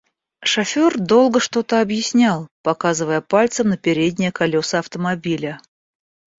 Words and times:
Шофёр 0.43 0.95
долго 0.97 1.39
что-то 1.39 1.79
объяснял, 1.79 2.47
показывая 2.63 3.21
пальцем 3.21 3.69
на 3.69 3.77
передние 3.77 4.31
колёса 4.31 4.79
автомобиля. 4.79 5.61